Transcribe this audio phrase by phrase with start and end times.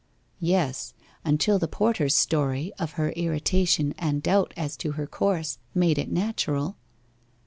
[0.39, 5.99] 'Yes, until the porter's story of her irritation and doubt as to her course made
[5.99, 6.75] it natural.